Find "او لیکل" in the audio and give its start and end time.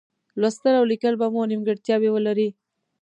0.79-1.13